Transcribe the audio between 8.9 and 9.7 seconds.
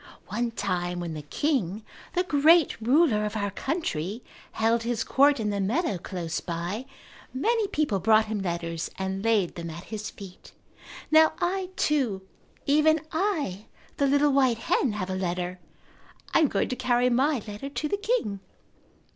and laid them